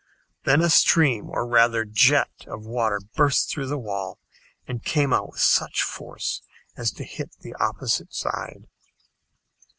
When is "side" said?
8.11-8.65